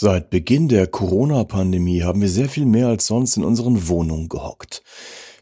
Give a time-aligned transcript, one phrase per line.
[0.00, 4.84] Seit Beginn der Corona-Pandemie haben wir sehr viel mehr als sonst in unseren Wohnungen gehockt.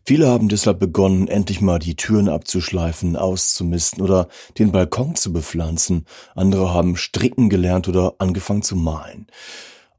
[0.06, 6.06] Viele haben deshalb begonnen, endlich mal die Türen abzuschleifen, auszumisten oder den Balkon zu bepflanzen.
[6.34, 9.26] Andere haben stricken gelernt oder angefangen zu malen.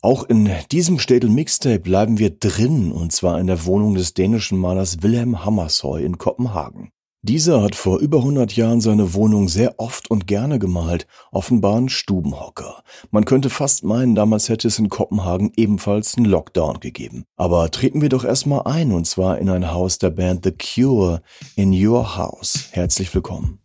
[0.01, 4.57] Auch in diesem Städel Mixtape bleiben wir drin, und zwar in der Wohnung des dänischen
[4.57, 6.91] Malers Wilhelm Hammershøi in Kopenhagen.
[7.23, 11.89] Dieser hat vor über 100 Jahren seine Wohnung sehr oft und gerne gemalt, offenbar ein
[11.89, 12.84] Stubenhocker.
[13.09, 17.26] Man könnte fast meinen, damals hätte es in Kopenhagen ebenfalls einen Lockdown gegeben.
[17.35, 21.21] Aber treten wir doch erstmal ein, und zwar in ein Haus der Band The Cure
[21.55, 22.67] in Your House.
[22.71, 23.59] Herzlich willkommen.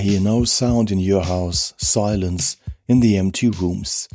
[0.00, 2.56] Hear no sound in your house, silence
[2.88, 4.08] in the empty rooms.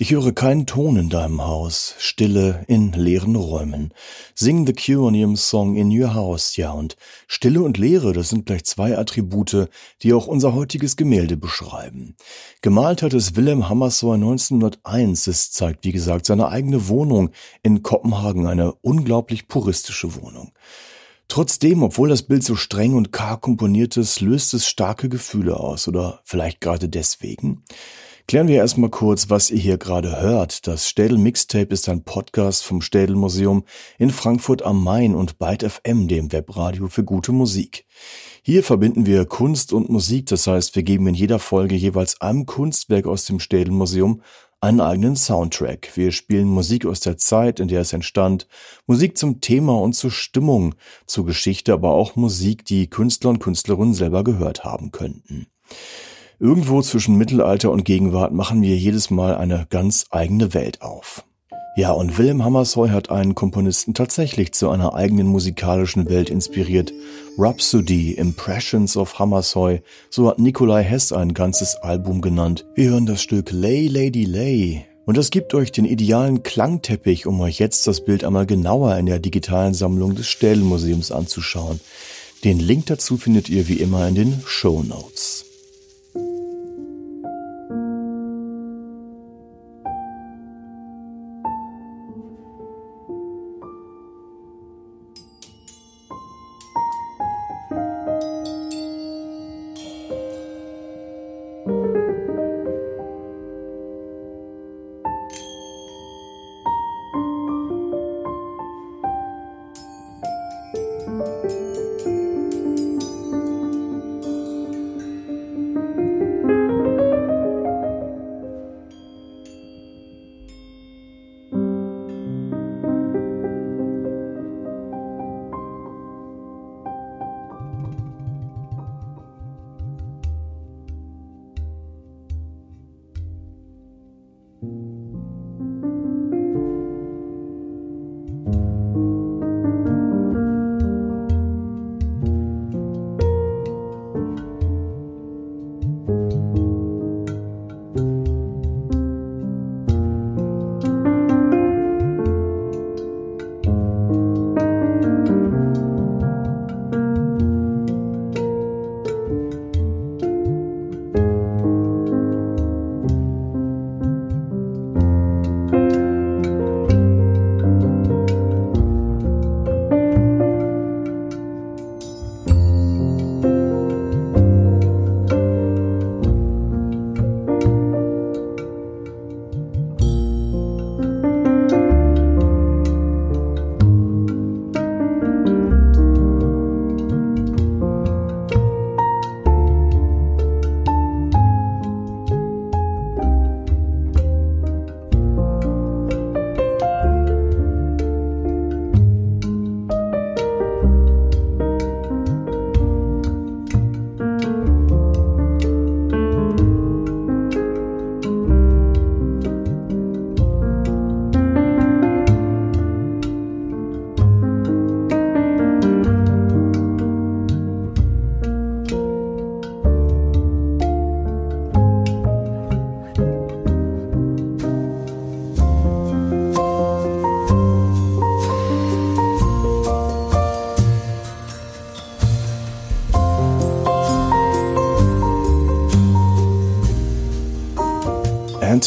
[0.00, 3.92] Ich höre keinen Ton in deinem Haus, Stille in leeren Räumen.
[4.34, 6.96] Sing The ihrem Song In Your House, ja, und
[7.26, 9.68] Stille und Leere, das sind gleich zwei Attribute,
[10.02, 12.14] die auch unser heutiges Gemälde beschreiben.
[12.62, 15.26] Gemalt hat es Wilhelm Hammershøi 1901.
[15.26, 17.30] Es zeigt, wie gesagt, seine eigene Wohnung
[17.62, 20.52] in Kopenhagen, eine unglaublich puristische Wohnung.
[21.28, 25.86] Trotzdem, obwohl das Bild so streng und karg komponiert ist, löst es starke Gefühle aus
[25.86, 27.62] oder vielleicht gerade deswegen.
[28.26, 30.66] Klären wir erstmal kurz, was ihr hier gerade hört.
[30.66, 33.64] Das Städel Mixtape ist ein Podcast vom Städel Museum
[33.98, 37.86] in Frankfurt am Main und Byte FM, dem Webradio für gute Musik.
[38.42, 42.44] Hier verbinden wir Kunst und Musik, das heißt, wir geben in jeder Folge jeweils einem
[42.44, 44.20] Kunstwerk aus dem Städel Museum
[44.60, 45.90] einen eigenen Soundtrack.
[45.94, 48.48] Wir spielen Musik aus der Zeit, in der es entstand,
[48.86, 50.74] Musik zum Thema und zur Stimmung,
[51.06, 55.46] zur Geschichte, aber auch Musik, die Künstler und Künstlerinnen selber gehört haben könnten.
[56.40, 61.24] Irgendwo zwischen Mittelalter und Gegenwart machen wir jedes Mal eine ganz eigene Welt auf.
[61.76, 66.92] Ja, und Wilhelm Hammershøi hat einen Komponisten tatsächlich zu einer eigenen musikalischen Welt inspiriert.
[67.40, 69.80] Rhapsody, Impressions of Hammershøi,
[70.10, 72.66] so hat Nikolai Hess ein ganzes Album genannt.
[72.74, 74.84] Wir hören das Stück Lay Lady Lay.
[75.06, 79.06] Und das gibt euch den idealen Klangteppich, um euch jetzt das Bild einmal genauer in
[79.06, 81.78] der digitalen Sammlung des Städelmuseums anzuschauen.
[82.42, 85.47] Den Link dazu findet ihr wie immer in den Show Notes.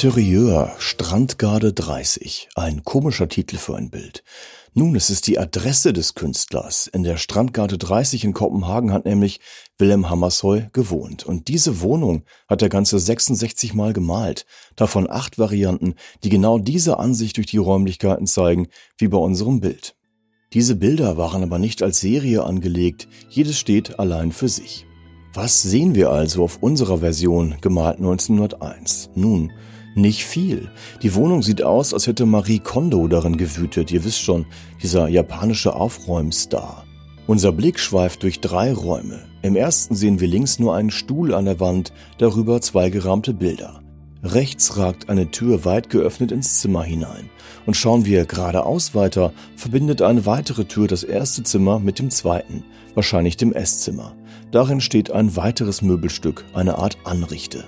[0.03, 2.49] Interieur, Strandgarde 30.
[2.55, 4.23] Ein komischer Titel für ein Bild.
[4.73, 6.87] Nun, es ist die Adresse des Künstlers.
[6.87, 9.41] In der Strandgarde 30 in Kopenhagen hat nämlich
[9.77, 11.27] Willem Hammershøi gewohnt.
[11.27, 14.47] Und diese Wohnung hat er ganze 66 Mal gemalt.
[14.75, 15.93] Davon acht Varianten,
[16.23, 19.95] die genau diese Ansicht durch die Räumlichkeiten zeigen, wie bei unserem Bild.
[20.53, 23.07] Diese Bilder waren aber nicht als Serie angelegt.
[23.29, 24.87] Jedes steht allein für sich.
[25.35, 29.11] Was sehen wir also auf unserer Version, gemalt 1901?
[29.13, 29.53] Nun,
[29.95, 30.69] nicht viel.
[31.01, 33.91] Die Wohnung sieht aus, als hätte Marie Kondo darin gewütet.
[33.91, 34.45] Ihr wisst schon,
[34.81, 36.85] dieser japanische Aufräumstar.
[37.27, 39.19] Unser Blick schweift durch drei Räume.
[39.41, 43.81] Im ersten sehen wir links nur einen Stuhl an der Wand, darüber zwei gerahmte Bilder.
[44.23, 47.29] Rechts ragt eine Tür weit geöffnet ins Zimmer hinein.
[47.65, 52.63] Und schauen wir geradeaus weiter, verbindet eine weitere Tür das erste Zimmer mit dem zweiten,
[52.93, 54.15] wahrscheinlich dem Esszimmer.
[54.51, 57.63] Darin steht ein weiteres Möbelstück, eine Art Anrichte.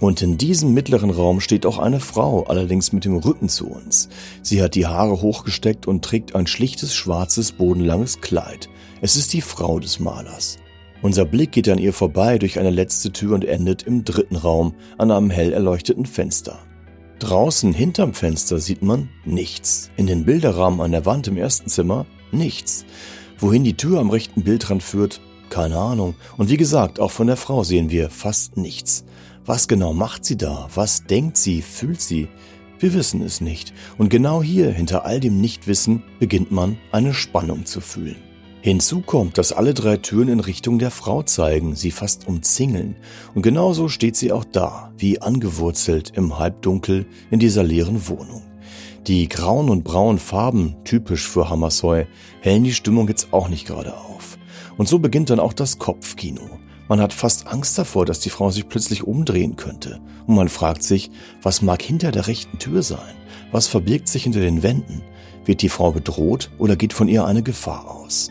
[0.00, 4.08] Und in diesem mittleren Raum steht auch eine Frau, allerdings mit dem Rücken zu uns.
[4.42, 8.68] Sie hat die Haare hochgesteckt und trägt ein schlichtes schwarzes bodenlanges Kleid.
[9.00, 10.58] Es ist die Frau des Malers.
[11.02, 14.74] Unser Blick geht an ihr vorbei durch eine letzte Tür und endet im dritten Raum
[14.98, 16.58] an einem hell erleuchteten Fenster.
[17.18, 19.90] Draußen hinterm Fenster sieht man nichts.
[19.96, 22.84] In den Bilderrahmen an der Wand im ersten Zimmer nichts.
[23.38, 26.14] Wohin die Tür am rechten Bildrand führt, keine Ahnung.
[26.36, 29.04] Und wie gesagt, auch von der Frau sehen wir fast nichts.
[29.48, 30.68] Was genau macht sie da?
[30.74, 31.62] Was denkt sie?
[31.62, 32.28] Fühlt sie?
[32.80, 33.72] Wir wissen es nicht.
[33.96, 38.16] Und genau hier, hinter all dem Nichtwissen, beginnt man eine Spannung zu fühlen.
[38.60, 42.96] Hinzu kommt, dass alle drei Türen in Richtung der Frau zeigen, sie fast umzingeln.
[43.34, 48.42] Und genauso steht sie auch da, wie angewurzelt im Halbdunkel in dieser leeren Wohnung.
[49.06, 52.04] Die grauen und braunen Farben, typisch für Hammersheu,
[52.42, 54.36] hellen die Stimmung jetzt auch nicht gerade auf.
[54.76, 56.57] Und so beginnt dann auch das Kopfkino.
[56.88, 60.00] Man hat fast Angst davor, dass die Frau sich plötzlich umdrehen könnte.
[60.26, 61.10] Und man fragt sich,
[61.42, 63.14] was mag hinter der rechten Tür sein?
[63.52, 65.02] Was verbirgt sich hinter den Wänden?
[65.44, 68.30] Wird die Frau bedroht oder geht von ihr eine Gefahr aus?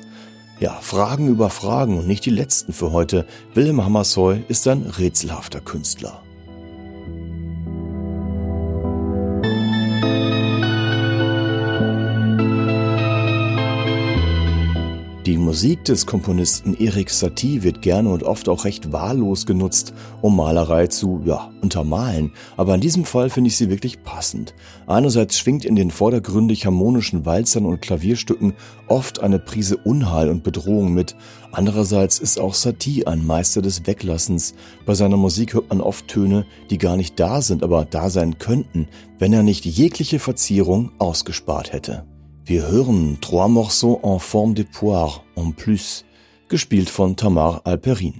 [0.59, 3.27] Ja, Fragen über Fragen und nicht die letzten für heute.
[3.53, 6.23] Wilhelm Hammersheu ist ein rätselhafter Künstler.
[15.57, 20.85] Musik des Komponisten Erik Satie wird gerne und oft auch recht wahllos genutzt, um Malerei
[20.85, 22.31] zu, ja, untermalen.
[22.57, 24.53] Aber in diesem Fall finde ich sie wirklich passend.
[24.85, 28.53] Einerseits schwingt in den vordergründig harmonischen Walzern und Klavierstücken
[28.87, 31.15] oft eine Prise Unheil und Bedrohung mit.
[31.51, 34.53] Andererseits ist auch Satie ein Meister des Weglassens.
[34.85, 38.37] Bei seiner Musik hört man oft Töne, die gar nicht da sind, aber da sein
[38.37, 38.87] könnten,
[39.17, 42.05] wenn er nicht jegliche Verzierung ausgespart hätte.
[42.47, 46.05] Wir hören Trois Morceaux en forme de poire en plus,
[46.47, 48.13] gespielt von Tamar Alperin.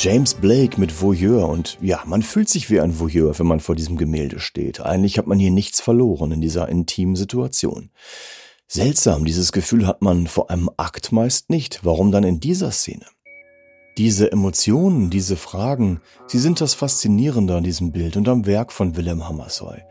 [0.00, 3.74] James Blake mit Voyeur und ja, man fühlt sich wie ein Voyeur, wenn man vor
[3.74, 4.80] diesem Gemälde steht.
[4.80, 7.90] Eigentlich hat man hier nichts verloren in dieser intimen Situation.
[8.68, 11.80] Seltsam, dieses Gefühl hat man vor einem Akt meist nicht.
[11.82, 13.06] Warum dann in dieser Szene?
[13.96, 18.96] Diese Emotionen, diese Fragen, sie sind das Faszinierende an diesem Bild und am Werk von
[18.96, 19.82] Wilhelm Hammershøi.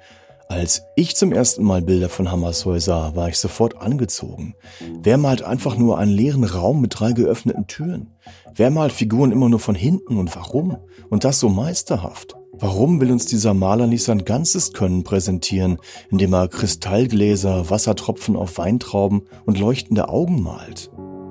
[0.50, 4.56] Als ich zum ersten Mal Bilder von Hammershøi sah, war ich sofort angezogen.
[5.04, 8.14] Wer malt einfach nur einen leeren Raum mit drei geöffneten Türen?
[8.56, 10.78] Wer malt Figuren immer nur von hinten und warum?
[11.10, 12.38] Und das so meisterhaft?
[12.54, 15.78] Warum will uns dieser Maler nicht sein ganzes Können präsentieren,
[16.10, 20.90] indem er Kristallgläser, Wassertropfen auf Weintrauben und leuchtende Augen malt?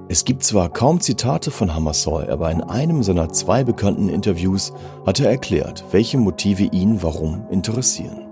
[0.08, 4.72] Es gibt zwar kaum Zitate von Hammershøi, aber in einem seiner zwei bekannten Interviews
[5.04, 8.25] hat er erklärt, welche Motive ihn warum interessieren.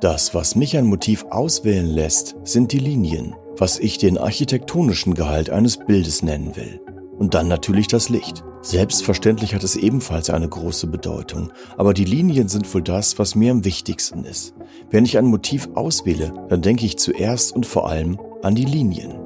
[0.00, 5.50] Das, was mich ein Motiv auswählen lässt, sind die Linien, was ich den architektonischen Gehalt
[5.50, 6.80] eines Bildes nennen will.
[7.18, 8.42] Und dann natürlich das Licht.
[8.62, 13.52] Selbstverständlich hat es ebenfalls eine große Bedeutung, aber die Linien sind wohl das, was mir
[13.52, 14.54] am wichtigsten ist.
[14.88, 19.18] Wenn ich ein Motiv auswähle, dann denke ich zuerst und vor allem an die Linien.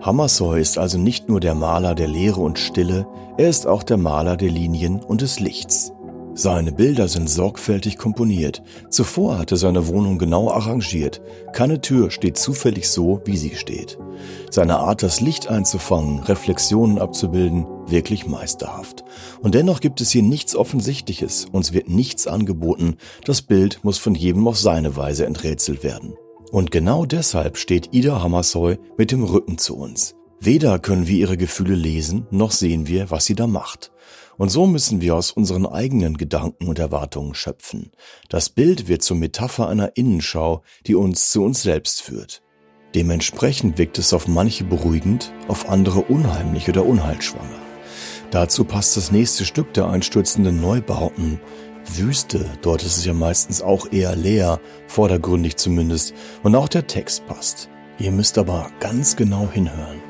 [0.00, 3.96] Hammershøi ist also nicht nur der Maler der Leere und Stille, er ist auch der
[3.96, 5.93] Maler der Linien und des Lichts.
[6.36, 8.60] Seine Bilder sind sorgfältig komponiert.
[8.90, 11.22] Zuvor hatte seine Wohnung genau arrangiert.
[11.52, 13.98] Keine Tür steht zufällig so, wie sie steht.
[14.50, 19.04] Seine Art, das Licht einzufangen, Reflexionen abzubilden, wirklich meisterhaft.
[19.42, 21.46] Und dennoch gibt es hier nichts Offensichtliches.
[21.52, 22.96] Uns wird nichts angeboten.
[23.24, 26.14] Das Bild muss von jedem auf seine Weise enträtselt werden.
[26.50, 30.16] Und genau deshalb steht Ida Hammershøi mit dem Rücken zu uns.
[30.40, 33.92] Weder können wir ihre Gefühle lesen, noch sehen wir, was sie da macht.
[34.36, 37.92] Und so müssen wir aus unseren eigenen Gedanken und Erwartungen schöpfen.
[38.28, 42.42] Das Bild wird zur Metapher einer Innenschau, die uns zu uns selbst führt.
[42.94, 47.58] Dementsprechend wirkt es auf manche beruhigend, auf andere unheimlich oder unheilschwanger.
[48.30, 51.40] Dazu passt das nächste Stück der einstürzenden Neubauten.
[51.86, 57.26] Wüste, dort ist es ja meistens auch eher leer, vordergründig zumindest, und auch der Text
[57.26, 57.68] passt.
[57.98, 60.03] Ihr müsst aber ganz genau hinhören.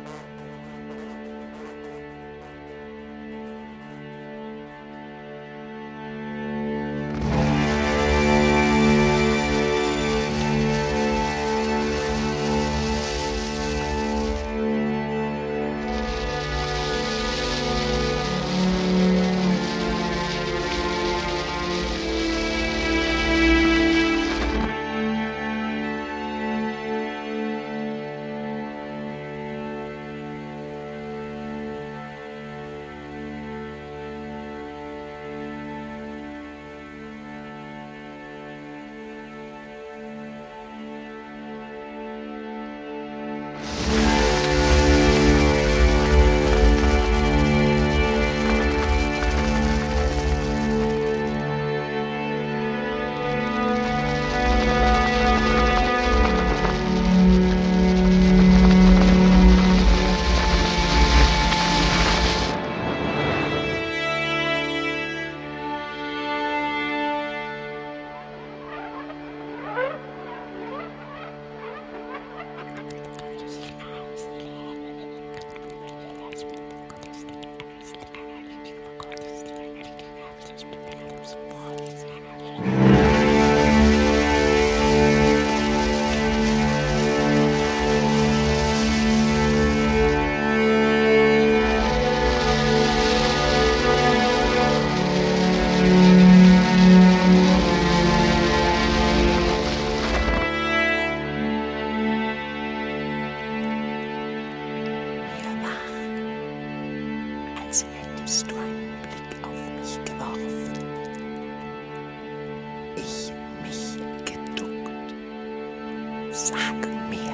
[117.09, 117.33] Mir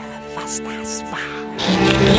[1.11, 2.10] war,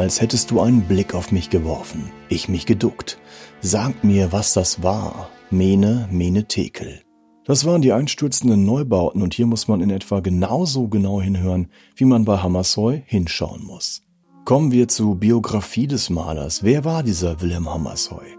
[0.00, 3.18] als hättest du einen Blick auf mich geworfen, ich mich geduckt.
[3.60, 7.02] Sag mir, was das war, Mene, Mene Tekel.
[7.44, 12.06] Das waren die einstürzenden Neubauten und hier muss man in etwa genauso genau hinhören, wie
[12.06, 14.02] man bei Hammershøi hinschauen muss.
[14.46, 16.62] Kommen wir zur Biografie des Malers.
[16.62, 18.38] Wer war dieser Wilhelm Hammershøi?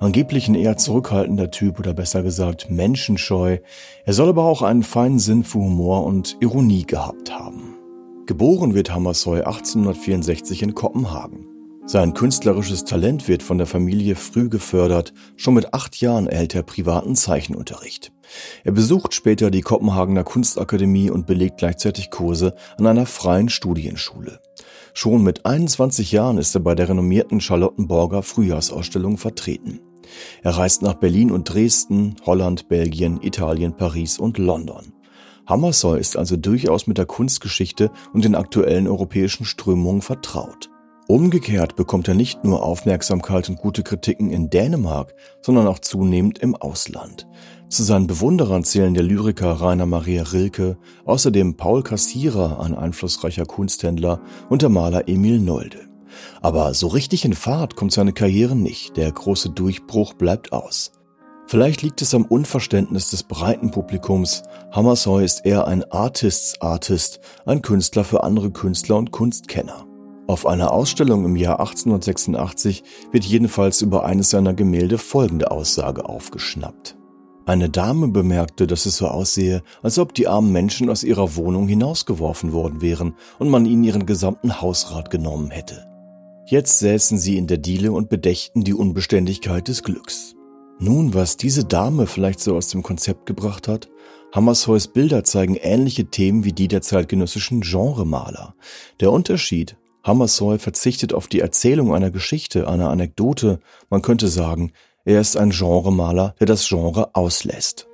[0.00, 3.58] Angeblich ein eher zurückhaltender Typ oder besser gesagt menschenscheu.
[4.06, 7.71] Er soll aber auch einen feinen Sinn für Humor und Ironie gehabt haben.
[8.32, 11.46] Geboren wird Hammershøi 1864 in Kopenhagen.
[11.84, 15.12] Sein künstlerisches Talent wird von der Familie früh gefördert.
[15.36, 18.10] Schon mit acht Jahren erhält er privaten Zeichenunterricht.
[18.64, 24.40] Er besucht später die Kopenhagener Kunstakademie und belegt gleichzeitig Kurse an einer freien Studienschule.
[24.94, 29.80] Schon mit 21 Jahren ist er bei der renommierten Charlottenborger Frühjahrsausstellung vertreten.
[30.42, 34.94] Er reist nach Berlin und Dresden, Holland, Belgien, Italien, Paris und London.
[35.52, 40.70] Hammershøi ist also durchaus mit der Kunstgeschichte und den aktuellen europäischen Strömungen vertraut.
[41.08, 46.56] Umgekehrt bekommt er nicht nur Aufmerksamkeit und gute Kritiken in Dänemark, sondern auch zunehmend im
[46.56, 47.28] Ausland.
[47.68, 54.22] Zu seinen Bewunderern zählen der Lyriker Rainer Maria Rilke, außerdem Paul Kassierer, ein einflussreicher Kunsthändler,
[54.48, 55.80] und der Maler Emil Nolde.
[56.40, 60.92] Aber so richtig in Fahrt kommt seine Karriere nicht, der große Durchbruch bleibt aus.
[61.46, 64.42] Vielleicht liegt es am Unverständnis des breiten Publikums.
[64.70, 69.86] Hammershøi ist eher ein Artists Artist, ein Künstler für andere Künstler und Kunstkenner.
[70.28, 76.96] Auf einer Ausstellung im Jahr 1886 wird jedenfalls über eines seiner Gemälde folgende Aussage aufgeschnappt.
[77.44, 81.66] Eine Dame bemerkte, dass es so aussehe, als ob die armen Menschen aus ihrer Wohnung
[81.66, 85.86] hinausgeworfen worden wären und man ihnen ihren gesamten Hausrat genommen hätte.
[86.46, 90.36] Jetzt säßen sie in der Diele und bedächten die Unbeständigkeit des Glücks.
[90.84, 93.88] Nun, was diese Dame vielleicht so aus dem Konzept gebracht hat,
[94.34, 98.56] Hammershøis Bilder zeigen ähnliche Themen wie die der zeitgenössischen Genremaler.
[98.98, 104.72] Der Unterschied, Hammershøi verzichtet auf die Erzählung einer Geschichte, einer Anekdote, man könnte sagen,
[105.04, 107.86] er ist ein Genremaler, der das Genre auslässt.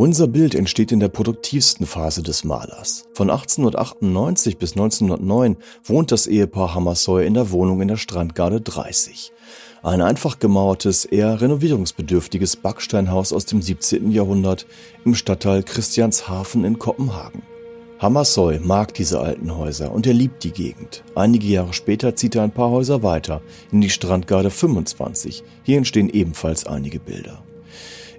[0.00, 3.06] Unser Bild entsteht in der produktivsten Phase des Malers.
[3.12, 9.30] Von 1898 bis 1909 wohnt das Ehepaar Hammershøi in der Wohnung in der Strandgarde 30.
[9.82, 14.10] Ein einfach gemauertes, eher renovierungsbedürftiges Backsteinhaus aus dem 17.
[14.10, 14.64] Jahrhundert
[15.04, 17.42] im Stadtteil Christianshafen in Kopenhagen.
[17.98, 21.04] Hammershøi mag diese alten Häuser und er liebt die Gegend.
[21.14, 25.44] Einige Jahre später zieht er ein paar Häuser weiter in die Strandgarde 25.
[25.62, 27.42] Hier entstehen ebenfalls einige Bilder.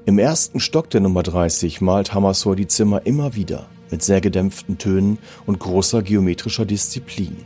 [0.04, 4.80] Im ersten Stock der Nummer 30 malt Hammershøi die Zimmer immer wieder mit sehr gedämpften
[4.80, 7.38] Tönen und großer geometrischer Disziplin.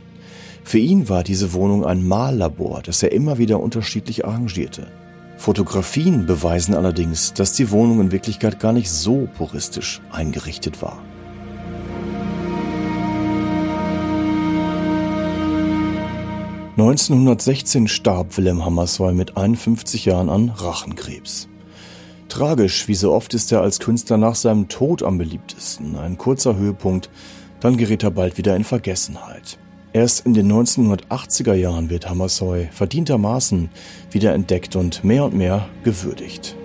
[0.64, 4.86] Für ihn war diese Wohnung ein Mallabor, das er immer wieder unterschiedlich arrangierte.
[5.36, 10.98] Fotografien beweisen allerdings, dass die Wohnung in Wirklichkeit gar nicht so puristisch eingerichtet war.
[16.78, 21.48] (1916) starb Wilhelm Hammershøi mit 51 Jahren an Rachenkrebs.
[22.36, 25.96] Tragisch, wie so oft ist er als Künstler nach seinem Tod am beliebtesten.
[25.96, 27.08] Ein kurzer Höhepunkt,
[27.60, 29.56] dann gerät er bald wieder in Vergessenheit.
[29.94, 33.70] Erst in den 1980er Jahren wird Hammershøi verdientermaßen
[34.10, 36.56] wieder entdeckt und mehr und mehr gewürdigt.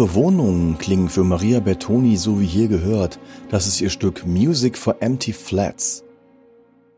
[0.00, 3.18] Leere Wohnungen klingen für Maria Bertoni so wie hier gehört.
[3.50, 6.04] Das ist ihr Stück Music for Empty Flats.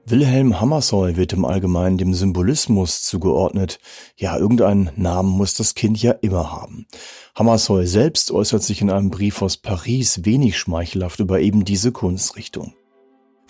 [0.06, 3.80] Wilhelm Hammershøi wird im Allgemeinen dem Symbolismus zugeordnet.
[4.16, 6.86] Ja, irgendeinen Namen muss das Kind ja immer haben.
[7.34, 12.72] Hammershøi selbst äußert sich in einem Brief aus Paris wenig schmeichelhaft über eben diese Kunstrichtung.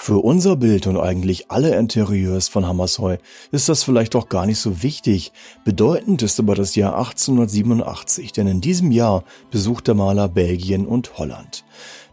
[0.04, 3.18] Für unser Bild und eigentlich alle Interieurs von Hammershøi
[3.52, 5.30] ist das vielleicht auch gar nicht so wichtig.
[5.64, 11.18] Bedeutend ist aber das Jahr 1887, denn in diesem Jahr besucht der Maler Belgien und
[11.18, 11.64] Holland.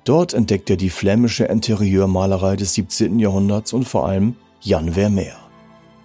[0.03, 3.17] Dort entdeckt er die flämische Interieurmalerei des 17.
[3.17, 5.37] Jahrhunderts und vor allem Jan Vermeer.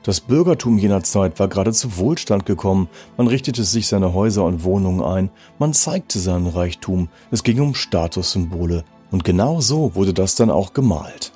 [0.05, 4.65] Das Bürgertum jener Zeit war gerade zu Wohlstand gekommen, man richtete sich seine Häuser und
[4.65, 10.35] Wohnungen ein, man zeigte seinen Reichtum, es ging um Statussymbole, und genau so wurde das
[10.35, 11.34] dann auch gemalt.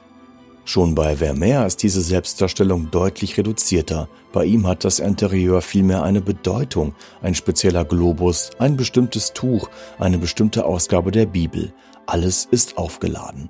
[0.68, 4.06] Schon bei Vermeer ist diese Selbstdarstellung deutlich reduzierter.
[4.34, 10.18] Bei ihm hat das Interieur vielmehr eine Bedeutung, ein spezieller Globus, ein bestimmtes Tuch, eine
[10.18, 11.72] bestimmte Ausgabe der Bibel.
[12.04, 13.48] Alles ist aufgeladen.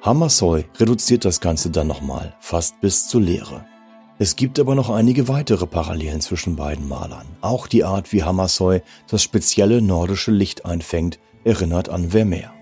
[0.00, 3.64] Hammershøi reduziert das Ganze dann nochmal, fast bis zur Leere.
[4.18, 7.28] Es gibt aber noch einige weitere Parallelen zwischen beiden Malern.
[7.40, 12.52] Auch die Art, wie Hammershøi das spezielle nordische Licht einfängt, erinnert an Vermeer.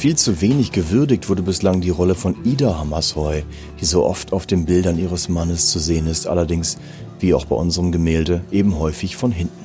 [0.00, 3.42] Viel zu wenig gewürdigt wurde bislang die Rolle von Ida Hammershøi,
[3.78, 6.78] die so oft auf den Bildern ihres Mannes zu sehen ist, allerdings,
[7.18, 9.60] wie auch bei unserem Gemälde, eben häufig von hinten.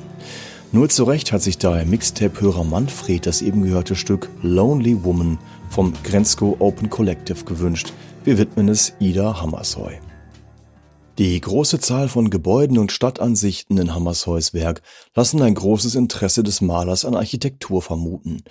[0.72, 5.38] Nur zu Recht hat sich daher Mixtape-Hörer Manfred das eben gehörte Stück Lonely Woman
[5.70, 7.94] vom Grenzko Open Collective gewünscht.
[8.24, 10.00] Wir widmen es Ida Hammershøi.
[11.18, 14.82] Die große Zahl von Gebäuden und Stadtansichten in Hammershøis Werk
[15.14, 18.42] lassen ein großes Interesse des Malers an Architektur vermuten.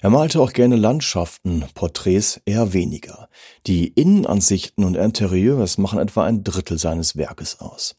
[0.00, 3.28] Er malte auch gerne Landschaften, Porträts eher weniger.
[3.66, 7.96] Die Innenansichten und Interieurs machen etwa ein Drittel seines Werkes aus.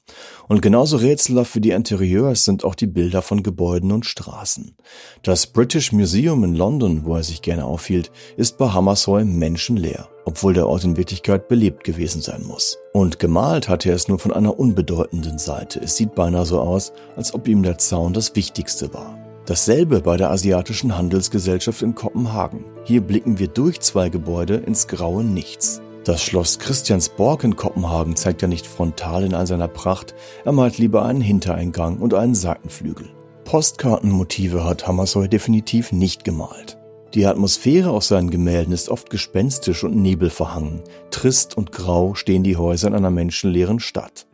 [0.47, 4.77] Und genauso rätselhaft wie die Interieurs sind auch die Bilder von Gebäuden und Straßen.
[5.23, 10.53] Das British Museum in London, wo er sich gerne aufhielt, ist bei Hammershøi menschenleer obwohl
[10.53, 12.77] der Ort in Wirklichkeit belebt gewesen sein muss.
[12.93, 15.79] Und gemalt hatte er es nur von einer unbedeutenden Seite.
[15.79, 19.17] Es sieht beinahe so aus, als ob ihm der Zaun das Wichtigste war.
[19.45, 22.63] Dasselbe bei der Asiatischen Handelsgesellschaft in Kopenhagen.
[22.85, 25.81] Hier blicken wir durch zwei Gebäude ins graue Nichts.
[26.05, 30.77] Das Schloss Christiansborg in Kopenhagen zeigt er nicht frontal in all seiner Pracht, er malt
[30.77, 33.07] lieber einen Hintereingang und einen Seitenflügel.
[33.45, 36.77] Postkartenmotive hat Hammershøi definitiv nicht gemalt.
[37.13, 40.81] Die Atmosphäre aus seinen Gemälden ist oft gespenstisch und nebelverhangen.
[41.11, 44.25] Trist und grau stehen die Häuser in einer menschenleeren Stadt.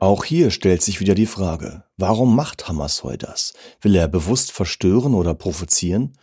[0.00, 3.54] Auch hier stellt sich wieder die Frage, warum macht Hammershøi das?
[3.80, 6.18] Will er bewusst verstören oder provozieren?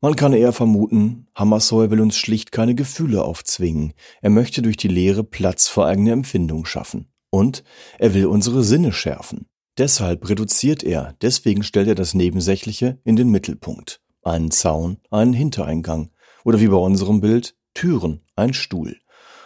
[0.00, 3.92] Man kann eher vermuten, Hammershøi will uns schlicht keine Gefühle aufzwingen.
[4.22, 7.06] Er möchte durch die Lehre Platz für eigene Empfindung schaffen.
[7.30, 7.62] Und
[8.00, 9.46] er will unsere Sinne schärfen.
[9.78, 14.00] Deshalb reduziert er, deswegen stellt er das Nebensächliche in den Mittelpunkt.
[14.26, 16.10] Einen Zaun, einen Hintereingang.
[16.44, 18.96] Oder wie bei unserem Bild, Türen, ein Stuhl.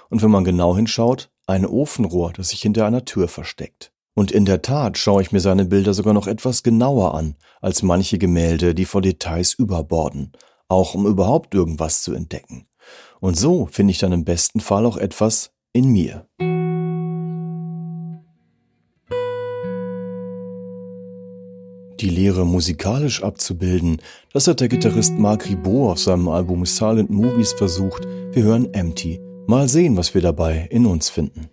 [0.08, 3.92] Und wenn man genau hinschaut, ein Ofenrohr, das sich hinter einer Tür versteckt.
[4.14, 7.82] Und in der Tat schaue ich mir seine Bilder sogar noch etwas genauer an als
[7.82, 10.32] manche Gemälde, die vor Details überborden,
[10.68, 12.66] auch um überhaupt irgendwas zu entdecken.
[13.20, 16.26] Und so finde ich dann im besten Fall auch etwas in mir.
[22.00, 24.00] Die Lehre musikalisch abzubilden,
[24.32, 28.06] das hat der Gitarrist Marc Ribot auf seinem Album Silent Movies versucht.
[28.32, 29.20] Wir hören Empty.
[29.46, 31.50] Mal sehen, was wir dabei in uns finden.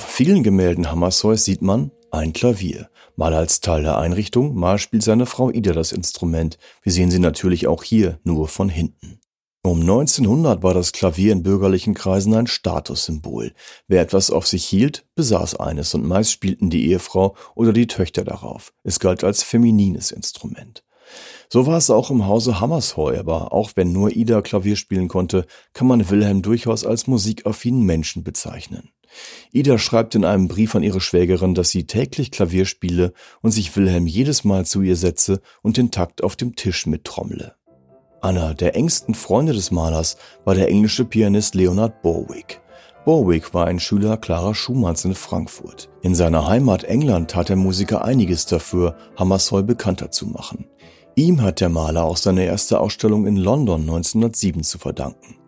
[0.00, 5.02] Auf vielen Gemälden Hammershøis sieht man ein Klavier, mal als Teil der Einrichtung, mal spielt
[5.02, 6.56] seine Frau Ida das Instrument.
[6.82, 9.20] Wir sehen sie natürlich auch hier nur von hinten.
[9.62, 13.52] Um 1900 war das Klavier in bürgerlichen Kreisen ein Statussymbol.
[13.88, 18.24] Wer etwas auf sich hielt, besaß eines und meist spielten die Ehefrau oder die Töchter
[18.24, 18.72] darauf.
[18.82, 20.82] Es galt als feminines Instrument.
[21.50, 25.44] So war es auch im Hause Hammershøi, aber auch wenn nur Ida Klavier spielen konnte,
[25.74, 28.88] kann man Wilhelm durchaus als musikaffinen Menschen bezeichnen.
[29.52, 33.74] Ida schreibt in einem Brief an ihre Schwägerin, dass sie täglich Klavier spiele und sich
[33.76, 37.54] Wilhelm jedes Mal zu ihr setze und den Takt auf dem Tisch mittrommle.
[38.22, 42.60] Einer der engsten Freunde des Malers war der englische Pianist Leonard Borwick.
[43.06, 45.88] Borwick war ein Schüler Clara Schumanns in Frankfurt.
[46.02, 50.66] In seiner Heimat England tat der Musiker einiges dafür, Hammershøi bekannter zu machen.
[51.16, 55.39] Ihm hat der Maler auch seine erste Ausstellung in London 1907 zu verdanken.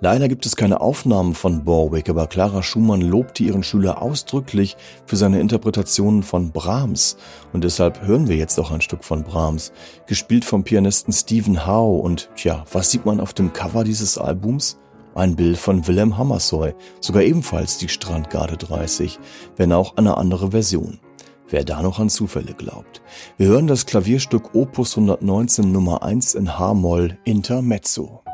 [0.00, 5.16] Leider gibt es keine Aufnahmen von Borwick, aber Clara Schumann lobte ihren Schüler ausdrücklich für
[5.16, 7.16] seine Interpretationen von Brahms.
[7.54, 9.72] Und deshalb hören wir jetzt auch ein Stück von Brahms,
[10.06, 12.02] gespielt vom Pianisten Stephen Howe.
[12.02, 14.78] Und tja, was sieht man auf dem Cover dieses Albums?
[15.14, 19.18] Ein Bild von Willem Hammershøi, sogar ebenfalls die Strandgarde 30,
[19.56, 21.00] wenn auch eine andere Version.
[21.48, 23.00] Wer da noch an Zufälle glaubt.
[23.38, 28.25] Wir hören das Klavierstück Opus 119 Nummer 1 in H-Moll Intermezzo.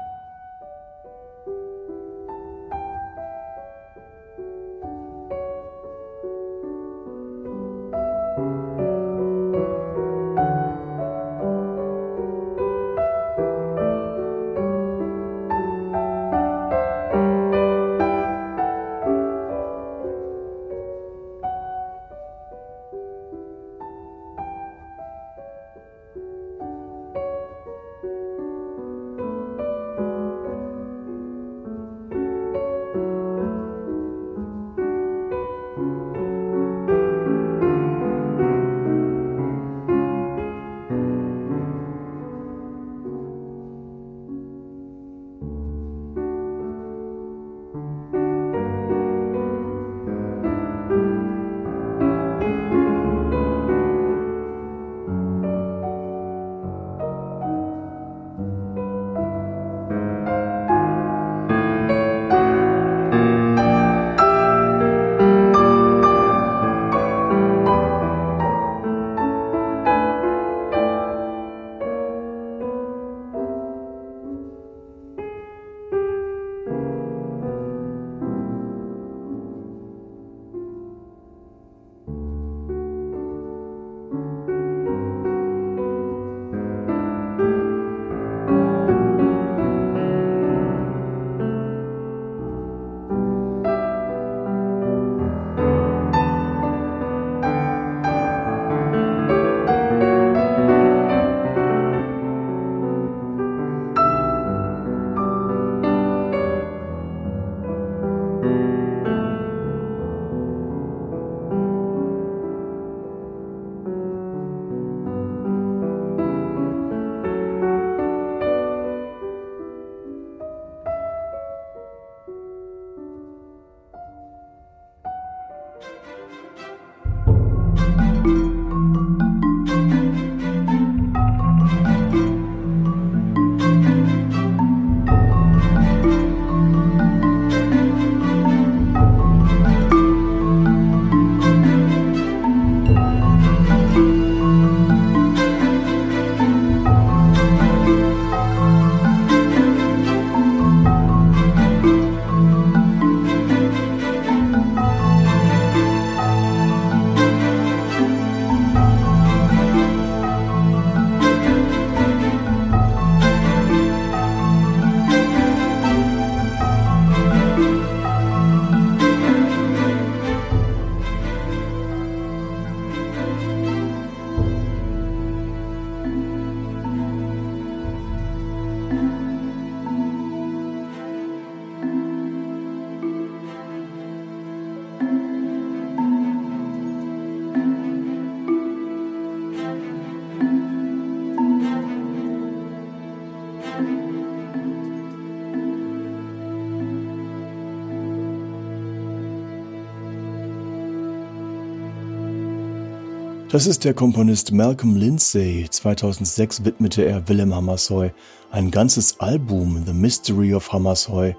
[203.53, 205.67] Das ist der Komponist Malcolm Lindsay.
[205.69, 208.11] 2006 widmete er Willem Hammershøi
[208.51, 211.37] ein ganzes Album, The Mystery of Hammershøi.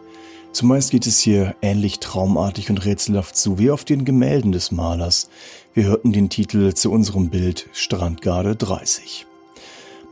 [0.51, 5.28] Zumeist geht es hier ähnlich traumartig und rätselhaft zu wie auf den Gemälden des Malers.
[5.74, 9.26] Wir hörten den Titel zu unserem Bild Strandgarde 30.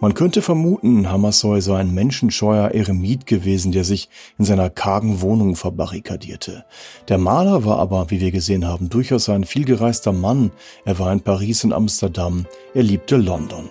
[0.02, 5.56] Man könnte vermuten, Hammershøi sei ein menschenscheuer Eremit gewesen, der sich in seiner kargen Wohnung
[5.56, 6.66] verbarrikadierte.
[7.08, 10.50] Der Maler war aber, wie wir gesehen haben, durchaus ein vielgereister Mann.
[10.86, 12.48] Er war in Paris und Amsterdam.
[12.74, 13.70] Er liebte London.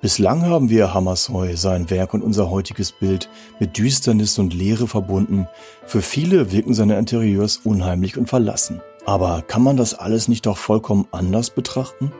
[0.00, 5.46] Bislang haben wir Hammershøi, sein Werk und unser heutiges Bild mit Düsternis und Leere verbunden.
[5.84, 8.80] Für viele wirken seine Interieurs unheimlich und verlassen.
[9.04, 12.12] Aber kann man das alles nicht auch vollkommen anders betrachten?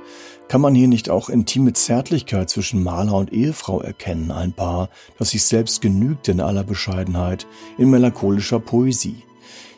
[0.50, 5.30] Kann man hier nicht auch intime Zärtlichkeit zwischen Maler und Ehefrau erkennen, ein Paar, das
[5.30, 7.46] sich selbst genügt in aller Bescheidenheit,
[7.78, 9.22] in melancholischer Poesie?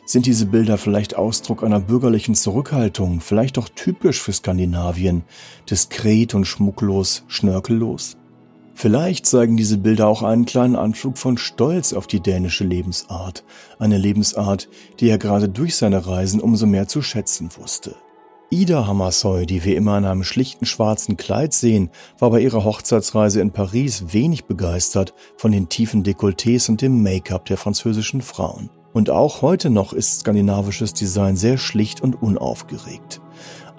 [0.07, 5.21] Sind diese Bilder vielleicht Ausdruck einer bürgerlichen Zurückhaltung, vielleicht auch typisch für Skandinavien,
[5.69, 8.17] diskret und schmucklos, schnörkellos?
[8.73, 13.43] Vielleicht zeigen diese Bilder auch einen kleinen Anflug von Stolz auf die dänische Lebensart,
[13.77, 14.69] eine Lebensart,
[14.99, 17.95] die er gerade durch seine Reisen umso mehr zu schätzen wusste.
[18.53, 21.89] Ida Hammershøi, die wir immer in einem schlichten schwarzen Kleid sehen,
[22.19, 27.45] war bei ihrer Hochzeitsreise in Paris wenig begeistert von den tiefen Dekolletés und dem Make-up
[27.45, 28.69] der französischen Frauen.
[28.93, 33.21] Und auch heute noch ist skandinavisches Design sehr schlicht und unaufgeregt.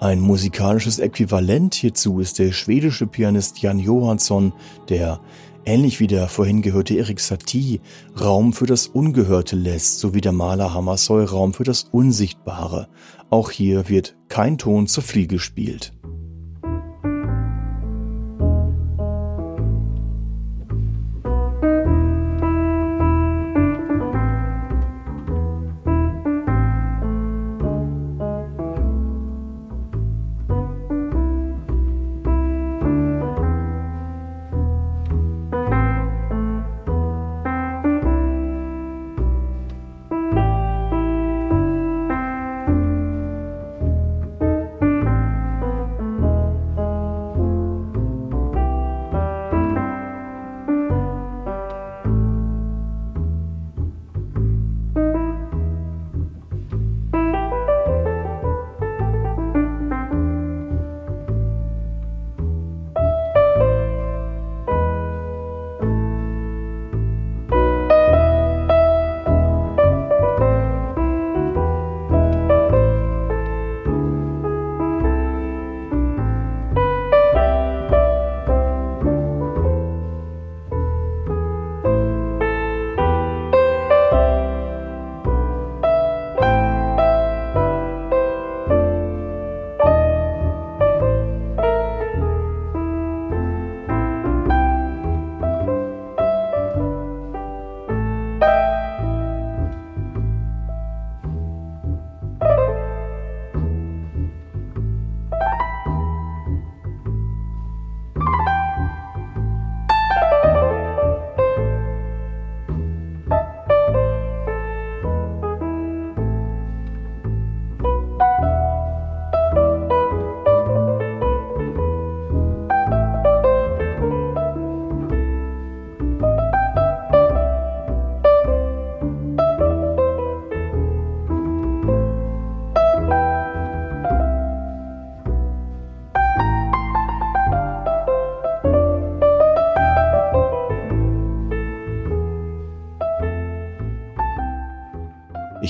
[0.01, 4.51] Ein musikalisches Äquivalent hierzu ist der schwedische Pianist Jan Johansson,
[4.89, 5.21] der
[5.65, 7.81] ähnlich wie der vorhin gehörte Erik Satie
[8.19, 12.87] Raum für das Ungehörte lässt, sowie der Maler Hammershøi Raum für das Unsichtbare,
[13.29, 15.93] auch hier wird kein Ton zu viel gespielt.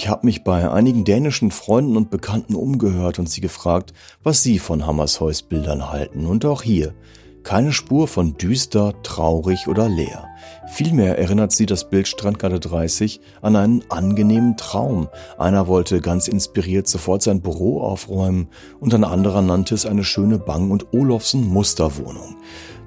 [0.06, 3.92] Ich habe mich bei einigen dänischen Freunden und Bekannten umgehört und sie gefragt,
[4.22, 6.28] was sie von Hammershøis Bildern halten.
[6.28, 6.94] Und auch hier
[7.42, 10.28] keine Spur von düster, traurig oder leer.
[10.68, 15.08] Vielmehr erinnert sie das Bild Strandgarde 30 an einen angenehmen Traum.
[15.40, 18.48] Einer wollte ganz inspiriert sofort sein Büro aufräumen
[18.80, 22.36] und ein anderer nannte es eine schöne Bang- und Olofsen Musterwohnung.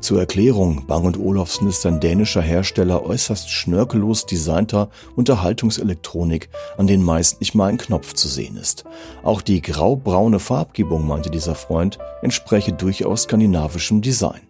[0.00, 7.40] Zur Erklärung, Bang Olufsen ist ein dänischer Hersteller äußerst schnörkellos designter Unterhaltungselektronik, an denen meist
[7.40, 8.84] nicht mal ein Knopf zu sehen ist.
[9.24, 14.42] Auch die graubraune Farbgebung, meinte dieser Freund, entspreche durchaus skandinavischem Design.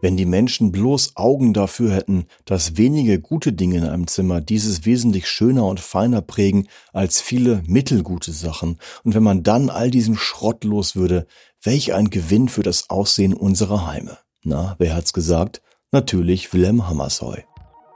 [0.00, 4.86] Wenn die Menschen bloß Augen dafür hätten, dass wenige gute Dinge in einem Zimmer dieses
[4.86, 10.16] wesentlich schöner und feiner prägen als viele mittelgute Sachen, und wenn man dann all diesen
[10.16, 11.26] Schrott los würde,
[11.62, 14.18] welch ein Gewinn für das Aussehen unserer Heime.
[14.48, 15.60] Na, wer hat's gesagt?
[15.92, 17.44] Natürlich Wilhelm Hammershøi.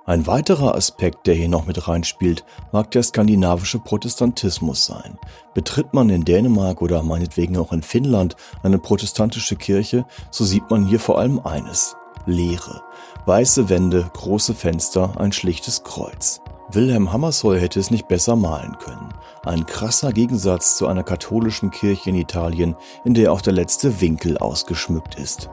[0.04, 5.18] Ein weiterer Aspekt, der hier noch mit reinspielt, mag der skandinavische Protestantismus sein.
[5.54, 10.84] Betritt man in Dänemark oder meinetwegen auch in Finnland eine protestantische Kirche, so sieht man
[10.84, 11.96] hier vor allem eines.
[12.26, 12.82] Leere.
[13.24, 16.42] Weiße Wände, große Fenster, ein schlichtes Kreuz.
[16.70, 19.14] Wilhelm Hammershøi hätte es nicht besser malen können.
[19.46, 22.76] Ein krasser Gegensatz zu einer katholischen Kirche in Italien,
[23.06, 25.48] in der auch der letzte Winkel ausgeschmückt ist.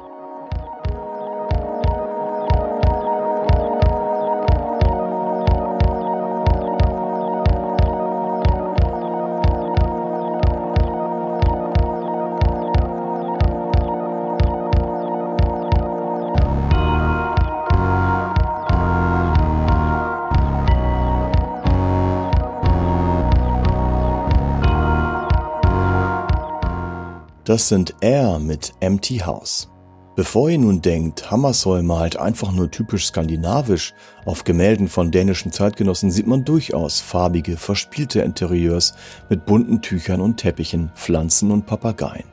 [27.50, 29.72] Das sind Air mit Empty House.
[30.16, 36.12] Bevor ihr nun denkt, Hammershøi malt einfach nur typisch skandinavisch, auf Gemälden von dänischen Zeitgenossen
[36.12, 38.94] sieht man durchaus farbige, verspielte Interieurs
[39.30, 42.26] mit bunten Tüchern und Teppichen, Pflanzen und Papageien.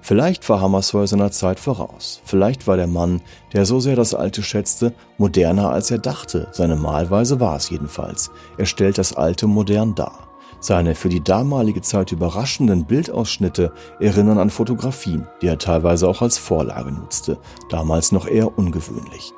[0.00, 2.20] Vielleicht war Hammershøi seiner Zeit voraus.
[2.24, 3.20] Vielleicht war der Mann,
[3.52, 6.46] der so sehr das Alte schätzte, moderner als er dachte.
[6.52, 8.30] Seine Malweise war es jedenfalls.
[8.58, 10.31] Er stellt das Alte modern dar.
[10.62, 16.38] Seine für die damalige Zeit überraschenden Bildausschnitte erinnern an Fotografien, die er teilweise auch als
[16.38, 17.36] Vorlage nutzte,
[17.68, 19.32] damals noch eher ungewöhnlich.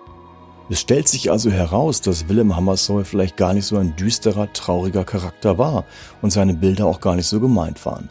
[0.69, 5.05] Es stellt sich also heraus, dass Willem Hammershøi vielleicht gar nicht so ein düsterer, trauriger
[5.05, 5.87] Charakter war
[6.21, 8.11] und seine Bilder auch gar nicht so gemeint waren.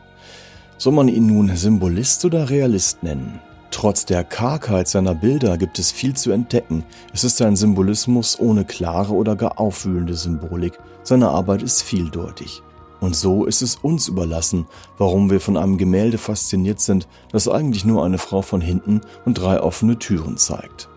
[0.80, 3.39] Soll man ihn nun Symbolist oder Realist nennen?
[3.70, 6.84] Trotz der Kargheit seiner Bilder gibt es viel zu entdecken.
[7.14, 10.80] Es ist ein Symbolismus ohne klare oder gar aufwühlende Symbolik.
[11.03, 12.64] Seine Arbeit ist vieldeutig.
[13.04, 14.66] Und so ist es uns überlassen,
[14.97, 19.34] warum wir von einem Gemälde fasziniert sind, das eigentlich nur eine Frau von hinten und
[19.34, 20.88] drei offene Türen zeigt.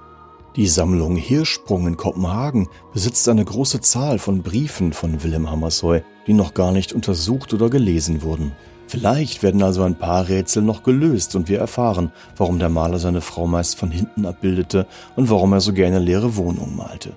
[0.55, 6.33] Die Sammlung Hirschsprung in Kopenhagen besitzt eine große Zahl von Briefen von Willem Hammershøi, die
[6.33, 8.53] noch gar nicht untersucht oder gelesen wurden.
[8.87, 13.21] Vielleicht werden also ein paar Rätsel noch gelöst und wir erfahren, warum der Maler seine
[13.21, 14.87] Frau meist von hinten abbildete
[15.17, 17.17] und warum er so gerne leere Wohnungen malte.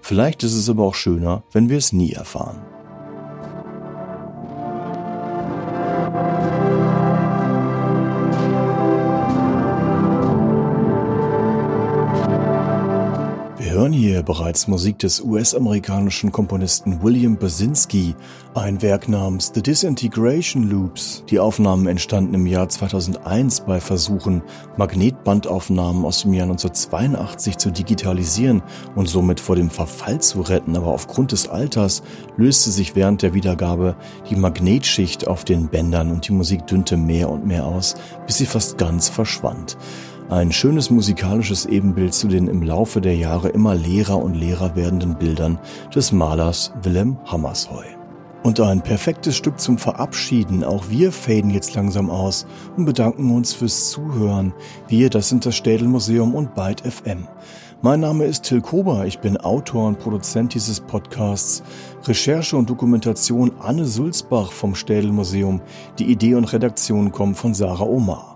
[0.00, 2.62] Vielleicht ist es aber auch schöner, wenn wir es nie erfahren.
[13.82, 18.14] Hören hier bereits Musik des US-amerikanischen Komponisten William Basinski,
[18.54, 21.24] ein Werk namens The Disintegration Loops.
[21.28, 24.42] Die Aufnahmen entstanden im Jahr 2001 bei Versuchen,
[24.76, 28.62] Magnetbandaufnahmen aus dem Jahr 1982 zu digitalisieren
[28.94, 32.04] und somit vor dem Verfall zu retten, aber aufgrund des Alters
[32.36, 33.96] löste sich während der Wiedergabe
[34.30, 37.96] die Magnetschicht auf den Bändern und die Musik dünnte mehr und mehr aus,
[38.28, 39.76] bis sie fast ganz verschwand.
[40.32, 45.16] Ein schönes musikalisches Ebenbild zu den im Laufe der Jahre immer leerer und leerer werdenden
[45.16, 45.58] Bildern
[45.94, 47.84] des Malers Willem Hammershøi.
[48.42, 50.64] Und ein perfektes Stück zum Verabschieden.
[50.64, 52.46] Auch wir faden jetzt langsam aus
[52.78, 54.54] und bedanken uns fürs Zuhören.
[54.88, 57.28] Wir, das sind das Städel Museum und Byte FM.
[57.82, 61.62] Mein Name ist Till Kober, ich bin Autor und Produzent dieses Podcasts.
[62.04, 65.60] Recherche und Dokumentation Anne Sulzbach vom Städel Museum.
[65.98, 68.31] Die Idee und Redaktion kommen von Sarah Omar.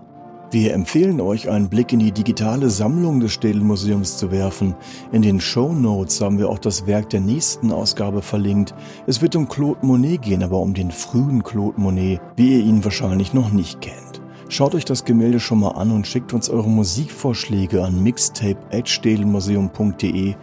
[0.49, 4.75] Wir empfehlen euch, einen Blick in die digitale Sammlung des Städelmuseums zu werfen.
[5.11, 8.73] In den Show Notes haben wir auch das Werk der nächsten Ausgabe verlinkt.
[9.07, 12.85] Es wird um Claude Monet gehen, aber um den frühen Claude Monet, wie ihr ihn
[12.85, 14.21] wahrscheinlich noch nicht kennt.
[14.47, 20.35] Schaut euch das Gemälde schon mal an und schickt uns eure Musikvorschläge an mixtape.städelmuseum.de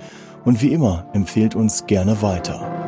[0.45, 2.84] und wie immer empfehlt uns gerne weiter.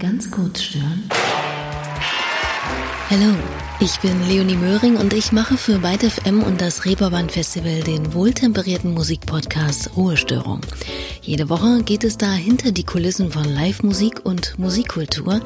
[0.00, 1.08] Ganz kurz stören?
[3.10, 3.34] Hallo,
[3.80, 8.14] ich bin Leonie Möhring und ich mache für Byte FM und das Reeperbahn Festival den
[8.14, 10.60] wohltemperierten Musikpodcast Ruhestörung.
[11.30, 15.40] Jede Woche geht es da hinter die Kulissen von Live-Musik und Musikkultur.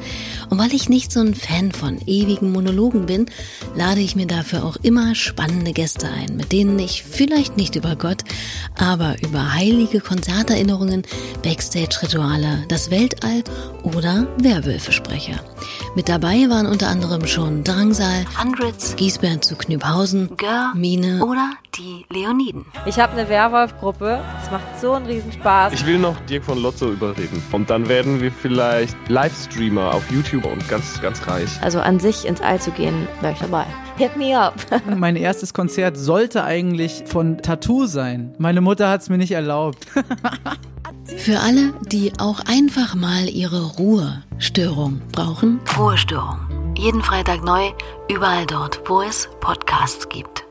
[0.49, 3.27] Und weil ich nicht so ein Fan von ewigen Monologen bin,
[3.75, 7.95] lade ich mir dafür auch immer spannende Gäste ein, mit denen ich vielleicht nicht über
[7.95, 8.23] Gott,
[8.75, 11.03] aber über heilige Konzerterinnerungen,
[11.43, 13.43] Backstage-Rituale, das Weltall
[13.83, 15.39] oder Werwölfe spreche.
[15.95, 22.05] Mit dabei waren unter anderem schon Drangsal, Hundreds, Giesbert zu Knübhausen, Gör, Mine oder die
[22.09, 22.65] Leoniden.
[22.85, 24.19] Ich habe eine Werwolf-Gruppe.
[24.43, 25.73] Es macht so einen Riesenspaß.
[25.73, 27.41] Ich will noch Dirk von Lotso überreden.
[27.51, 31.49] Und dann werden wir vielleicht Livestreamer auf YouTube und ganz, ganz reich.
[31.61, 33.65] Also an sich ins All zu gehen, wäre ich dabei.
[33.97, 34.55] Hit me up.
[34.97, 38.33] mein erstes Konzert sollte eigentlich von Tattoo sein.
[38.37, 39.85] Meine Mutter hat es mir nicht erlaubt.
[41.17, 45.59] Für alle, die auch einfach mal ihre Ruhestörung brauchen.
[45.77, 46.39] Ruhestörung.
[46.77, 47.71] Jeden Freitag neu,
[48.09, 50.44] überall dort, wo es Podcasts gibt.